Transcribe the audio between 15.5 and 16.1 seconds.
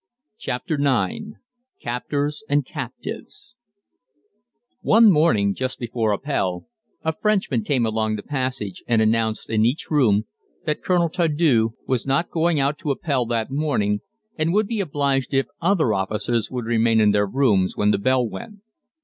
other